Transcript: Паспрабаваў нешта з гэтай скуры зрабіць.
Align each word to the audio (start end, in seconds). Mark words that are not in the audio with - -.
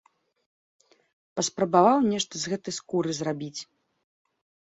Паспрабаваў 1.39 1.97
нешта 2.13 2.35
з 2.43 2.53
гэтай 2.53 2.73
скуры 2.79 3.09
зрабіць. 3.21 3.61